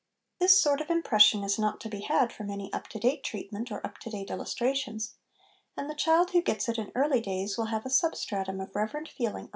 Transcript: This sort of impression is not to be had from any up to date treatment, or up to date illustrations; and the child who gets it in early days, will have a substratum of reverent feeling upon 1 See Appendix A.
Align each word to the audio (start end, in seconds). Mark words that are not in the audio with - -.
This 0.39 0.59
sort 0.59 0.81
of 0.81 0.89
impression 0.89 1.43
is 1.43 1.59
not 1.59 1.79
to 1.81 1.87
be 1.87 1.99
had 1.99 2.33
from 2.33 2.49
any 2.49 2.73
up 2.73 2.87
to 2.87 2.97
date 2.99 3.23
treatment, 3.23 3.71
or 3.71 3.85
up 3.85 3.99
to 3.99 4.09
date 4.09 4.31
illustrations; 4.31 5.13
and 5.77 5.87
the 5.87 5.93
child 5.93 6.31
who 6.31 6.41
gets 6.41 6.67
it 6.67 6.79
in 6.79 6.91
early 6.95 7.21
days, 7.21 7.55
will 7.55 7.65
have 7.65 7.85
a 7.85 7.89
substratum 7.91 8.59
of 8.61 8.75
reverent 8.75 9.09
feeling 9.09 9.09
upon 9.09 9.09
1 9.09 9.09
See 9.09 9.25
Appendix 9.35 9.49
A. 9.49 9.49